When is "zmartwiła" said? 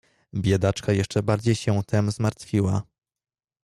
2.11-2.81